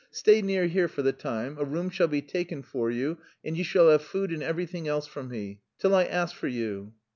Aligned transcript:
Stay 0.09 0.41
near 0.41 0.65
here 0.65 0.87
for 0.87 1.03
the 1.03 1.13
time. 1.13 1.55
A 1.59 1.63
room 1.63 1.91
shall 1.91 2.07
be 2.07 2.23
taken 2.23 2.63
for 2.63 2.89
you 2.89 3.19
and 3.45 3.55
you 3.55 3.63
shall 3.63 3.87
have 3.91 4.01
food 4.01 4.31
and 4.33 4.41
everything 4.41 4.87
else 4.87 5.05
from 5.05 5.29
me... 5.29 5.59
till 5.77 5.93
I 5.93 6.05
ask 6.05 6.35
for 6.35 6.47
you." 6.47 6.93